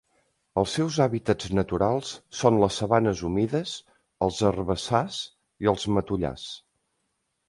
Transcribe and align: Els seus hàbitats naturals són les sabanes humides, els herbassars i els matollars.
Els 0.59 0.71
seus 0.75 0.95
hàbitats 1.03 1.49
naturals 1.57 2.13
són 2.37 2.57
les 2.63 2.77
sabanes 2.81 3.21
humides, 3.29 3.73
els 4.29 4.39
herbassars 4.49 5.19
i 5.67 5.71
els 5.73 5.87
matollars. 5.99 6.47